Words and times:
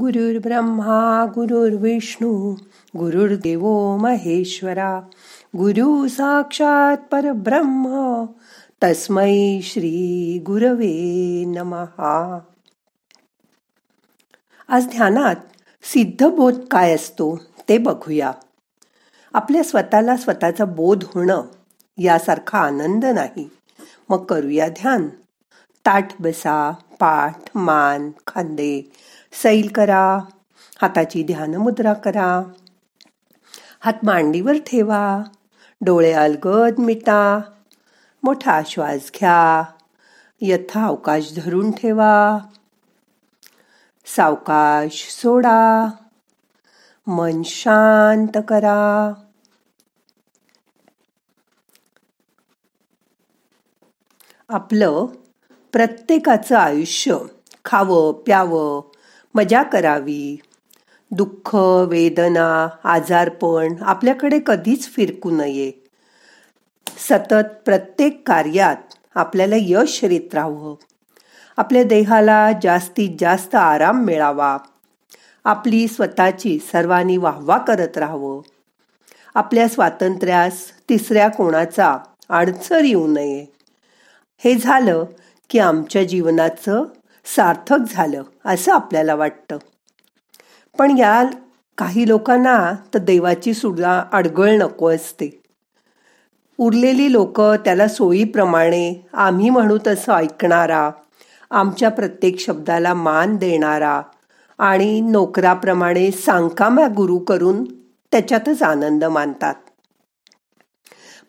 गुरुर्ब्रह्मा 0.00 1.24
गुरुर्विष्णू 1.34 2.54
गुरुर्देव 2.96 3.96
महेश्वरा 3.96 5.00
गुरु 5.56 6.08
साक्षात 6.08 6.96
परब्रह्म 6.96 7.86
तस्मै 8.82 9.60
श्री 9.62 10.38
गुरवे 10.46 11.44
नमहा. 11.46 12.38
आज 14.68 14.86
ध्यानात 14.86 15.36
सिद्ध 15.82 16.26
बोध 16.26 16.60
काय 16.70 16.94
असतो 16.94 17.40
ते 17.68 17.78
बघूया. 17.78 18.32
आपल्या 19.32 19.62
स्वतःला 19.62 20.16
स्वतःचा 20.16 20.64
बोध 20.64 21.04
होणं 21.14 21.42
यासारखा 21.98 22.58
आनंद 22.58 23.04
नाही. 23.04 23.50
मग 24.08 24.24
करूया 24.24 24.68
ध्यान. 24.68 25.08
ताठ 25.86 26.22
बसा 26.22 26.70
पाठ 27.00 27.36
मान 27.54 28.10
खांदे 28.26 28.92
सैल 29.32 29.68
करा 29.74 30.18
हाताची 30.82 31.22
ध्यान 31.22 31.54
मुद्रा 31.54 31.92
करा. 31.92 32.42
हात 33.80 33.92
मांडीवर 34.02 34.52
ठेवा 34.52 35.22
डोळे 35.80 36.12
अलगद 36.12 36.78
मिटा 36.78 37.40
मोठा 38.22 38.60
श्वास 38.66 39.10
घ्या 39.14 39.64
यथा 40.40 40.86
अवकाश 40.86 41.32
धरून 41.36 41.70
ठेवा. 41.70 42.38
सावकाश 44.06 45.08
सोडा 45.10 45.86
मन 47.06 47.42
शांत 47.42 48.42
करा. 48.48 49.12
आपलं 54.48 55.06
प्रत्येकाचं 55.72 56.56
आयुष्य 56.56 57.16
खावं 57.64 58.12
प्यावं 58.12 58.91
मजा 59.34 59.62
करावी. 59.62 60.40
दुःख 61.10 61.54
वेदना 61.88 62.68
आजारपण 62.84 63.74
आपल्याकडे 63.80 64.40
कधीच 64.46 64.88
फिरकू 64.88 65.30
नये. 65.30 65.72
सतत 66.98 67.44
प्रत्येक 67.64 68.28
कार्यात 68.28 68.76
आपल्याला 69.14 69.54
यश 69.58 70.04
येत 70.04 70.34
राहावं. 70.34 70.74
आपल्या 71.56 71.84
देहाला 71.84 72.50
जास्तीत 72.62 73.10
जास्त 73.18 73.54
आराम 73.54 74.04
मिळावा. 74.04 74.58
आपली 75.44 75.88
स्वतःची 75.88 76.58
सर्वांनी 76.72 77.16
वाहवा 77.16 77.58
करत 77.58 77.98
राहावं. 77.98 78.40
आपल्या 79.34 79.68
स्वातंत्र्यास 79.68 80.72
तिसऱ्या 80.88 81.28
कोणाचा 81.28 81.98
अडचण 82.28 82.84
येऊ 82.84 83.06
नये. 83.06 83.46
हे 84.38 84.54
झालं 84.54 85.04
की 85.50 85.58
आमच्या 85.58 86.04
जीवनाचं 86.04 86.84
सार्थक 87.24 87.78
झालं 87.90 88.22
असं 88.44 88.72
आपल्याला 88.72 89.14
वाटतं. 89.14 89.58
पण 90.78 90.98
या 90.98 91.24
काही 91.78 92.08
लोकांना 92.08 92.72
तर 92.94 92.98
देवाची 92.98 93.54
सुद्धा 93.54 94.04
अडगळ 94.12 94.50
नको 94.50 94.90
असते. 94.90 95.42
उरलेली 96.58 97.12
लोक 97.12 97.40
त्याला 97.40 97.88
सोयीप्रमाणे 97.88 99.06
आम्ही 99.12 99.50
म्हणू 99.50 99.78
तसं 99.86 100.12
ऐकणारा 100.12 100.90
आमच्या 101.50 101.88
प्रत्येक 101.88 102.40
शब्दाला 102.40 102.94
मान 102.94 103.36
देणारा 103.36 104.02
आणि 104.58 105.00
नोकराप्रमाणे 105.00 106.10
सांगकामा 106.10 106.86
गुरु 106.96 107.18
करून 107.18 107.64
त्याच्यातच 108.12 108.62
आनंद 108.62 109.04
मानतात. 109.04 109.54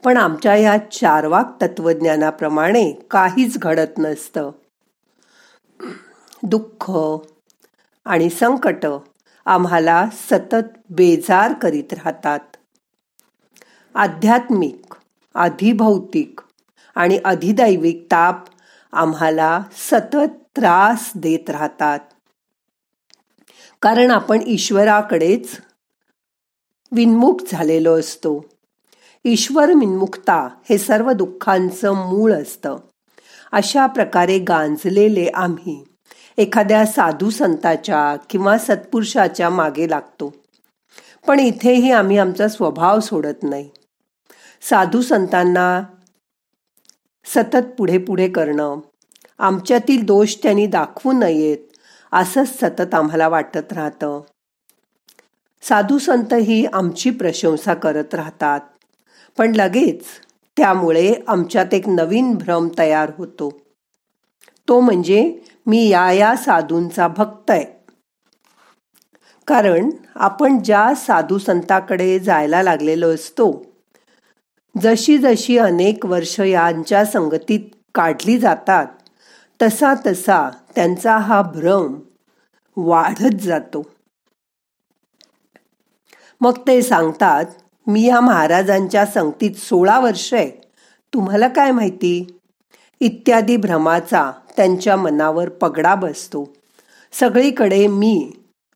पण 0.03 0.17
आमच्या 0.17 0.55
या 0.55 0.77
चारवाक 0.77 1.61
तत्वज्ञानाप्रमाणे 1.61 2.91
काहीच 3.11 3.57
घडत 3.57 3.97
नसतं. 3.97 4.51
दुःख 6.43 6.91
आणि 8.05 8.29
संकट 8.29 8.85
आम्हाला 9.45 10.09
सतत 10.13 10.77
बेजार 10.89 11.53
करीत 11.53 11.93
राहतात. 11.93 12.39
आध्यात्मिक 13.95 14.95
अधिभौतिक 15.35 16.39
आणि 16.95 17.19
अधिदैविक 17.25 18.07
ताप 18.11 18.43
आम्हाला 18.91 19.63
सतत 19.71 20.31
त्रास 20.57 21.11
देत 21.15 21.49
राहतात. 21.49 21.99
कारण 23.81 24.11
आपण 24.11 24.39
ईश्वराकडेच 24.47 25.57
विनमुख 26.91 27.35
झालेलो 27.51 27.99
असतो. 27.99 28.45
ईश्वर 29.25 29.69
विनमुखता 29.69 30.47
हे 30.69 30.77
सर्व 30.77 31.11
दुःखांचं 31.11 31.91
मूळ 31.91 32.33
असतं. 32.33 32.77
अशा 33.51 33.85
प्रकारे 33.85 34.39
गांजलेले 34.39 35.31
आम्ही 35.33 35.83
एखाद्या 36.37 36.85
साधू 36.85 37.29
संताच्या 37.29 38.15
किंवा 38.29 38.57
सत्पुरुषाच्या 38.57 39.49
मागे 39.49 39.89
लागतो. 39.89 40.33
पण 41.27 41.39
इथेही 41.39 41.91
आम्ही 41.91 42.17
आमचा 42.17 42.47
स्वभाव 42.47 42.99
सोडत 42.99 43.43
नाही. 43.43 43.69
साधू 44.61 45.01
संतांना 45.01 45.83
सतत 47.25 47.65
पुढे 47.77 47.97
पुढे 47.97 48.27
करणं 48.27 48.79
आमच्यातील 49.39 50.05
दोष 50.05 50.35
त्यांनी 50.43 50.67
दाखवू 50.67 51.11
नयेत 51.11 51.57
असंच 52.11 52.59
सतत 52.59 52.93
आम्हाला 52.93 53.27
वाटत 53.27 53.73
राहतं. 53.73 54.21
साधू 55.61 55.97
संत 55.97 56.33
ही 56.33 56.65
आमची 56.65 57.09
प्रशंसा 57.09 57.73
करत 57.73 58.13
राहतात. 58.13 58.59
पण 59.37 59.55
लगेच 59.55 60.03
त्यामुळे 60.57 61.13
आमच्यात 61.27 61.73
एक 61.73 61.89
नवीन 61.89 62.35
भ्रम 62.35 62.67
तयार 62.77 63.11
होतो. 63.17 63.62
तो 64.69 64.79
म्हणजे 64.79 65.39
मी 65.67 65.87
या 65.87 66.11
या 66.11 66.35
साधूंचा 66.35 67.07
भक्त 67.07 67.51
आहे. 67.51 67.65
कारण 69.47 69.89
आपण 70.15 70.59
ज्या 70.63 70.93
साधू 70.95 71.37
संताकडे 71.37 72.19
जायला 72.19 72.63
लागलेलो 72.63 73.13
असतो 73.13 73.51
जशी 74.81 75.17
जशी 75.17 75.57
अनेक 75.57 76.05
वर्ष 76.05 76.39
यांच्या 76.39 77.05
संगतीत 77.05 77.59
काढली 77.95 78.37
जातात 78.39 78.85
तसा 79.61 79.93
तसा 80.07 80.49
त्यांचा 80.75 81.17
हा 81.17 81.41
भ्रम 81.41 81.99
वाढत 82.77 83.35
जातो. 83.41 83.81
मग 86.41 86.57
ते 86.67 86.81
सांगतात 86.81 87.45
मी 87.87 88.07
या 88.07 88.19
महाराजांच्या 88.19 89.05
संगतीत 89.05 89.51
सोळा 89.51 89.99
वर्ष 89.99 90.33
आहे. 90.33 90.49
तुम्हाला 91.13 91.47
काय 91.47 91.71
माहिती? 91.71 92.39
इत्यादी 92.99 93.57
भ्रमाचा 93.57 94.31
त्यांच्या 94.57 94.95
मनावर 94.95 95.49
पगडा 95.49 95.95
बसतो. 95.95 96.53
सगळीकडे 97.11 97.87
मी 97.87 98.31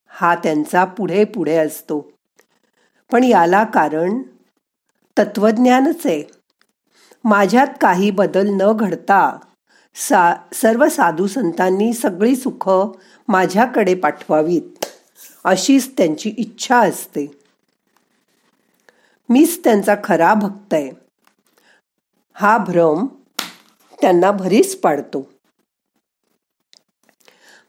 हा 0.10 0.36
त्यांचा 0.36 0.86
पुढे 0.86 1.24
पुढे 1.24 1.58
असतो. 1.58 2.12
पण 3.12 3.24
याला 3.24 3.64
कारण 3.64 4.22
तत्वज्ञानच 5.18 6.06
आहे. 6.06 6.24
माझ्यात 7.24 7.68
काही 7.82 8.12
बदल 8.12 8.48
न 8.48 8.72
घडता 8.74 9.38
सा 9.96 10.36
सर्व 10.54 10.90
साधू 10.90 11.28
संतांनी 11.28 11.94
सगळी 11.94 12.36
सुख 12.36 12.70
माझ्याकडे 13.28 13.96
पाठवावीत 13.96 14.86
अशीच 15.44 15.98
त्यांची 15.98 16.34
इच्छा 16.38 16.78
असते. 16.78 17.26
मीच 19.30 19.64
त्यांचा 19.64 19.96
खरा 20.04 20.34
भक्त 20.34 20.74
आहे. 20.74 20.92
हा 22.34 22.58
भ्रम 22.58 23.06
त्यांना 24.02 24.32
भरीच 24.32 24.76
पाडतो. 24.76 25.30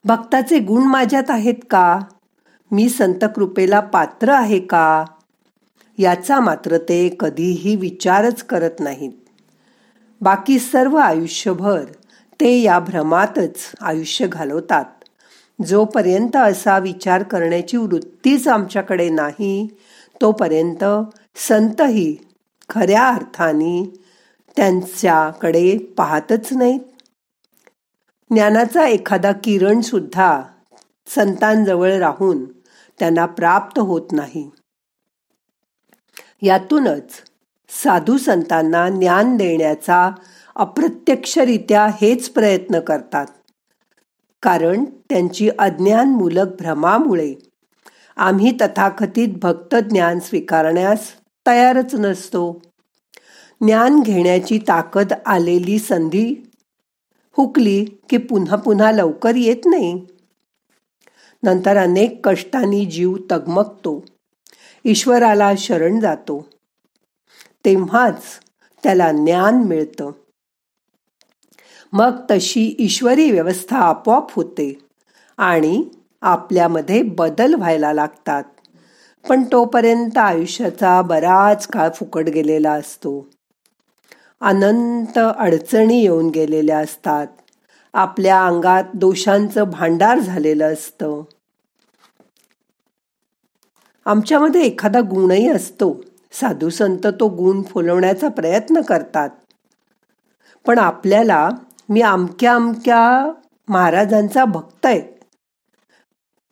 भक्ताचे 0.04 0.58
गुण 0.58 0.82
माझ्यात 0.82 1.22
आहेत 1.28 1.54
का? 1.70 1.98
मी 2.70 2.88
संत 2.88 3.24
कृपेला 3.36 3.80
पात्र 3.80 4.28
आहे 4.28 4.60
का? 4.60 5.04
याचा 5.98 6.40
मात्र 6.40 6.78
ते 6.78 7.16
कधीही 7.20 7.76
विचारच 7.76 8.42
करत 8.42 8.80
नाहीत. 8.80 9.12
बाकी 10.20 10.58
सर्व 10.58 10.96
आयुष्यभर 10.96 11.84
ते 12.40 12.60
या 12.60 12.78
भ्रमातच 12.78 13.72
आयुष्य 13.80 14.26
घालवतात. 14.26 14.84
जोपर्यंत 15.66 16.36
असा 16.36 16.78
विचार 16.78 17.22
करण्याची 17.22 17.76
वृत्तीच 17.76 18.48
आमच्याकडे 18.48 19.08
नाही 19.08 19.68
तोपर्यंत 20.20 20.84
संतही 21.36 22.16
खऱ्या 22.68 23.08
अर्थाने 23.08 24.00
त्यांच्याकडे 24.56 25.78
पाहतच 25.78 26.52
नाहीत. 26.52 26.80
ज्ञानाचा 28.30 28.86
एखादा 28.86 29.32
किरण 29.32 29.80
सुद्धा 29.80 30.42
संतांजवळ 31.06 31.92
राहून 31.92 32.44
त्यांना 32.98 33.26
प्राप्त 33.26 33.78
होत 33.78 34.02
नाही. 34.12 34.50
यातूनच 36.42 37.10
साधू 37.68 38.18
संतांना 38.18 38.88
ज्ञान 38.88 39.36
देण्याचा 39.36 40.10
अप्रत्यक्षरित्या 40.56 41.86
हेच 41.86 42.30
प्रयत्न 42.30 42.80
करतात. 42.80 43.26
कारण 44.42 44.84
त्यांची 44.84 45.50
अज्ञानमूलक 45.58 46.62
भ्रमामुळे 46.62 47.34
आम्ही 48.16 48.50
तथाकथित 48.60 49.28
भक्त 49.42 49.74
ज्ञान 49.74 50.18
स्वीकारण्यास 50.18 51.12
तयारच 51.46 51.94
नसतो. 51.94 52.62
ज्ञान 53.60 54.00
घेण्याची 54.00 54.58
ताकद 54.58 55.12
आलेली 55.26 55.78
संधी 55.78 56.47
हुकली 57.38 57.84
की 57.84 58.16
पुन्हा 58.16 58.56
पुन्हा 58.56 58.92
लवकर 58.92 59.34
येत 59.34 59.66
नाही. 59.66 60.06
नंतर 61.42 61.76
अनेक 61.76 62.28
कष्टांनी 62.28 62.86
जीव 62.86 63.16
तगमगतो. 63.30 64.04
ईश्वराला 64.84 65.52
शरण 65.58 66.00
जातो. 66.00 66.46
तेव्हाच 67.64 68.22
त्याला 68.82 69.12
ज्ञान 69.12 69.54
मिळतं. 69.54 70.10
मग 71.92 72.10
तशी 72.30 72.76
ईश्वरी 72.78 73.30
व्यवस्था 73.30 73.76
आपोआप 73.76 74.34
होते 74.34 74.78
आणि 75.36 75.84
आपल्यामध्ये 76.20 77.02
बदल 77.02 77.54
व्हायला 77.54 77.92
लागतात. 77.92 78.44
पण 79.28 79.42
तोपर्यंत 79.52 80.18
आयुष्याचा 80.18 81.02
बराच 81.02 81.66
काळ 81.66 81.90
फुकट 81.94 82.24
गेलेला 82.24 82.72
असतो. 82.72 83.28
अनंत 84.40 85.18
अडचणी 85.18 86.02
येऊन 86.02 86.28
गेलेल्या 86.28 86.78
असतात. 86.78 87.26
आपल्या 87.92 88.46
अंगात 88.46 88.84
दोषांचं 88.94 89.70
भांडार 89.70 90.18
झालेलं 90.18 90.72
असतं. 90.72 91.22
आमच्यामध्ये 94.04 94.62
एखादा 94.62 95.00
गुणही 95.00 95.48
असतो. 95.48 96.04
साधू 96.32 96.68
संत 96.68 97.06
तो 97.06 97.28
गुण 97.28 97.62
फुलवण्याचा 97.62 98.28
प्रयत्न 98.28 98.80
करतात. 98.80 99.30
पण 100.66 100.78
आपल्याला 100.78 101.48
मी 101.88 102.00
अमक्या 102.00 102.54
अमक्या 102.54 103.32
महाराजांचा 103.68 104.44
भक्त 104.44 104.86
आहे. 104.86 105.20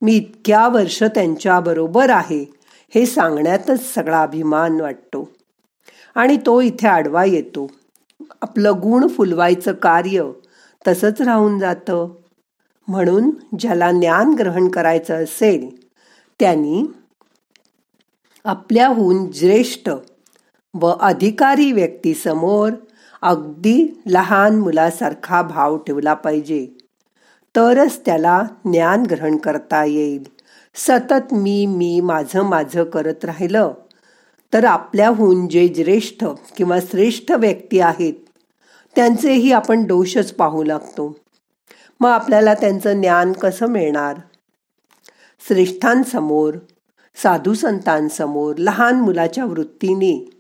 मी 0.03 0.13
इतक्या 0.13 0.69
वर्ष 0.69 1.03
त्यांच्या 1.03 1.61
बरोबर 1.61 2.11
आहे 2.11 2.55
हे 2.95 3.07
सांगण्यातच 3.07 3.95
सगळा 3.95 4.23
अभिमान 4.23 4.81
वाटतो. 4.81 5.36
आणि 6.17 6.37
तो 6.47 6.61
इथे 6.61 6.89
आडवा 6.89 7.25
येतो. 7.25 7.71
आपलं 8.43 8.73
गुण 8.73 9.09
फुलवायचं 9.09 9.73
कार्य 9.73 10.31
तसंच 10.89 11.23
राहून 11.23 11.59
जातं. 11.59 12.09
म्हणून 12.89 13.31
ज्याला 13.59 13.91
ज्ञान 13.93 14.35
ग्रहण 14.35 14.69
करायचं 14.69 15.25
असेल 15.25 15.69
त्यांनी 16.41 16.85
आपल्याहून 18.45 19.31
ज्येष्ठ 19.31 19.91
व 20.75 20.87
अधिकारी 21.01 21.73
व्यक्तीसमोर 21.73 22.71
अगदी 23.23 24.03
लहान 24.07 24.57
मुलासारखा 24.57 25.43
भाव 25.43 25.77
ठेवला 25.77 26.15
पाहिजे. 26.15 26.67
तरच 27.57 28.01
त्याला 28.07 28.43
ज्ञान 28.65 29.03
ग्रहण 29.03 29.37
करता 29.37 29.85
येईल. 29.85 30.25
सतत 30.75 31.35
मी 31.35 31.67
मी 31.67 32.01
माझं 32.01 32.43
माझं 32.43 32.85
करत 32.85 33.25
राहिलं. 33.25 33.73
तर 34.57 34.65
आपल्याहून 34.65 35.49
जे 35.49 35.69
ज्येष्ठ 35.69 36.25
किंवा 36.57 36.79
श्रेष्ठ 36.81 37.33
व्यक्ती 37.33 37.81
आहेत 37.81 38.15
त्यांचेही 38.97 39.53
आपण 39.53 39.85
दोषच 39.85 40.33
पाहू 40.33 40.65
लागतो. 40.65 41.17
मग 42.01 42.11
आपल्याला 42.11 42.55
त्यांचं 42.55 43.01
ज्ञान 43.01 43.33
कसं 43.33 43.67
मिळणार? 43.67 44.15
श्रेष्ठांसमोर 45.49 46.55
साधू 47.17 47.55
संतांसमोर 47.55 48.57
लहान 48.57 49.01
मुलाच्या 49.01 49.45
वृत्तीने 49.45 50.31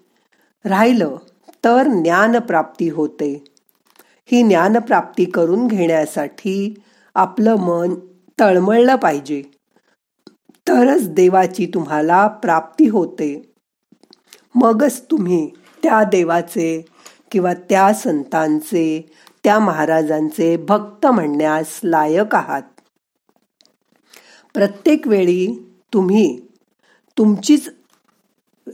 राहिलं 0.65 1.17
तर 1.65 1.83
ज्ञानप्राप्ती 1.83 2.89
होते. 2.89 3.45
ही 4.27 4.43
ज्ञानप्राप्ती 4.43 5.25
करून 5.25 5.67
घेण्यासाठी 5.67 6.75
आपलं 7.15 7.57
मन 7.57 7.95
तळमळलं 8.41 8.97
पाहिजे. 8.97 9.43
तरच 10.69 11.09
देवाची 11.09 11.71
तुम्हाला 11.75 12.27
प्राप्ती 12.27 12.89
होते. 12.89 13.53
मगच 14.57 15.03
तुम्ही 15.03 15.51
त्या 15.83 16.05
देवाचे 16.05 16.85
किंवा 17.33 17.55
त्या 17.55 17.93
संतांचे 17.95 19.15
त्या 19.45 19.59
महाराजांचे 19.59 20.57
भक्त 20.57 21.07
म्हणण्यास 21.07 21.81
लायक 21.85 22.35
आहात. 22.35 22.63
प्रत्येक 24.55 25.07
वेळी 25.07 25.77
तुम्ही 25.93 26.41
तुमचीच 27.19 27.69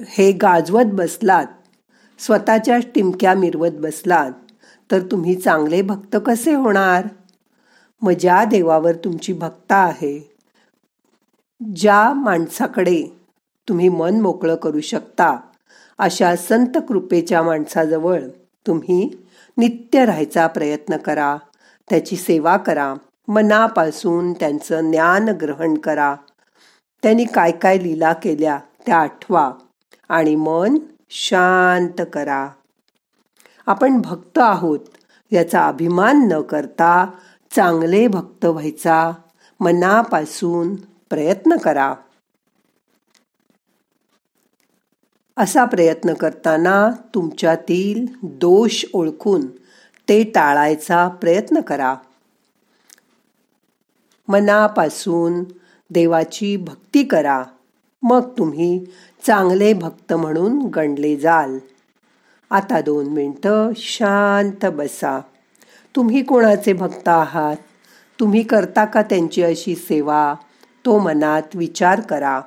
हे 0.09 0.33
गाजवत 0.33 0.85
बसलात 0.85 1.47
स्वतःच्या 2.19 2.79
टिमक्या 2.95 3.35
मिरवत 3.35 3.71
बसलात 3.71 4.33
तर 4.91 5.01
तुम्ही 5.01 5.35
चांगले 5.35 5.83
भक्त 5.83 6.17
कसे 6.27 6.55
होणार? 6.55 7.07
मग 8.03 8.13
ज्या 8.13 8.45
देवावर 8.45 8.93
तुमची 8.97 9.33
भक्ता 9.33 9.77
आहे 9.77 10.35
ज्या 11.77 12.13
माणसाकडे 12.13 13.03
तुम्ही 13.69 13.89
मन 13.89 14.21
मोकळं 14.21 14.55
करू 14.55 14.81
शकता 14.81 15.41
अशा 16.03 16.37
संत 16.37 16.79
कृपेच्या 16.89 17.43
माणसाजवळ 17.43 18.21
तुम्ही 18.67 19.11
नित्य 19.59 20.05
राहायचा 20.05 20.47
प्रयत्न 20.47 20.97
करा. 20.97 21.37
त्याची 21.91 22.17
सेवा 22.17 22.57
करा. 22.57 22.95
मनापासून 23.29 24.33
त्यांचं 24.33 24.91
ज्ञान 24.91 25.29
ग्रहण 25.29 25.75
करा. 25.75 26.15
त्यांनी 27.03 27.25
काय 27.25 27.51
काय 27.51 27.79
लीला 27.79 28.13
केल्या 28.13 28.59
त्या 28.87 28.97
आठवा 28.97 29.53
आणि 30.09 30.37
मन 30.37 30.79
शांत 31.11 32.03
करा. 32.13 32.49
आपण 33.67 34.01
भक्त 34.01 34.39
आहोत 34.39 34.81
याचा 35.31 35.67
अभिमान 35.67 36.29
न 36.33 36.41
करता 36.41 37.11
चांगले 37.57 38.09
भक्त 38.09 38.45
व्हायचा 38.45 39.13
मनापासून 39.61 40.75
प्रयत्न 41.11 41.57
करा. 41.57 41.95
असा 45.37 45.65
प्रयत्न 45.65 46.15
करताना 46.15 46.91
तुमच्यातील 47.15 48.07
दोष 48.23 48.85
ओळखून 48.93 49.47
ते 50.09 50.23
टाळायचा 50.23 51.09
प्रयत्न 51.09 51.61
करा. 51.61 51.95
मनापासून 54.29 55.45
देवाची 55.91 56.57
भक्ती 56.57 57.03
करा. 57.03 57.43
मग 58.03 58.29
तुम्ही 58.39 58.85
चांगले 59.27 59.73
भक्त 59.73 60.13
म्हणून 60.13 60.59
गणले 60.59 61.17
जाल. 61.17 61.59
आता 62.51 62.81
दोन 62.81 63.07
मिनटं 63.07 63.71
शांत 63.77 64.67
बसा. 64.67 65.21
तुम्ही 65.97 66.23
कोणाचे 66.23 66.73
भक्त 66.73 67.09
आहात? 67.09 67.57
तुम्ही 68.21 68.43
करता 68.43 68.85
का 68.85 69.03
त्यांची 69.03 69.43
अशी 69.43 69.75
सेवा? 69.75 70.35
तो 70.87 70.99
मनात 70.99 71.43
विचार 71.55 72.01
करा. 72.01 72.41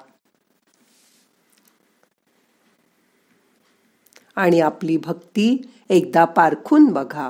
आणि 4.36 4.60
आपली 4.60 4.98
भक्ती 4.98 5.76
एकदा 5.90 6.26
पारखून 6.26 6.86
बघा. 6.86 7.30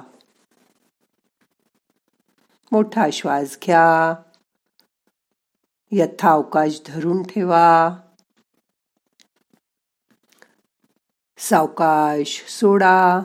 मोठा 2.71 3.09
श्वास 3.13 3.57
घ्या. 3.65 4.15
यथावकाश 5.91 6.81
धरून 6.87 7.23
ठेवा. 7.23 7.95
सावकाश 11.37 12.45
सोडा. 12.47 13.21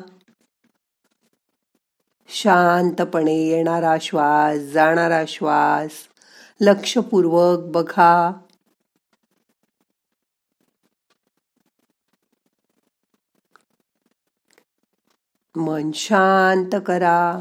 शांतपणे 2.29 3.35
येणारा 3.35 3.97
श्वास 4.01 4.59
जाणारा 4.59 5.25
श्वास 5.29 5.91
लक्षपूर्वक 6.61 7.59
बघा. 7.59 8.33
मन 15.57 15.91
शांत 15.95 16.75
करा. 16.87 17.41